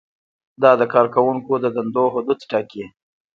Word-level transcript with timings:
دا 0.61 0.71
د 0.81 0.83
کارکوونکو 0.93 1.53
د 1.63 1.65
دندو 1.75 2.03
حدود 2.13 2.39
ټاکي. 2.49 2.85